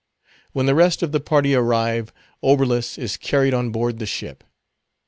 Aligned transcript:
When 0.53 0.65
the 0.65 0.73
rest 0.73 1.03
of 1.03 1.11
the 1.11 1.19
party 1.19 1.53
arrive, 1.53 2.11
Oberlus 2.41 2.97
is 2.97 3.17
carried 3.17 3.53
on 3.53 3.69
board 3.69 3.99
the 3.99 4.07
ship. 4.07 4.43